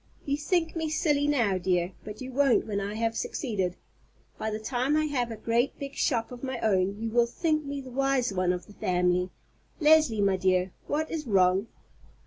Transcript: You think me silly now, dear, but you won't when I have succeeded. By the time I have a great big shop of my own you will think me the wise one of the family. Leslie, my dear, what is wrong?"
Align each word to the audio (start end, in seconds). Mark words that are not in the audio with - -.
You 0.25 0.35
think 0.35 0.75
me 0.75 0.89
silly 0.89 1.27
now, 1.27 1.59
dear, 1.59 1.91
but 2.03 2.21
you 2.21 2.31
won't 2.33 2.65
when 2.65 2.81
I 2.81 2.95
have 2.95 3.15
succeeded. 3.15 3.75
By 4.39 4.49
the 4.49 4.57
time 4.57 4.97
I 4.97 5.05
have 5.05 5.29
a 5.29 5.35
great 5.35 5.77
big 5.77 5.93
shop 5.93 6.31
of 6.31 6.41
my 6.43 6.57
own 6.61 6.99
you 6.99 7.11
will 7.11 7.27
think 7.27 7.65
me 7.65 7.81
the 7.81 7.91
wise 7.91 8.33
one 8.33 8.51
of 8.51 8.65
the 8.65 8.73
family. 8.73 9.29
Leslie, 9.79 10.19
my 10.19 10.37
dear, 10.37 10.71
what 10.87 11.11
is 11.11 11.27
wrong?" 11.27 11.67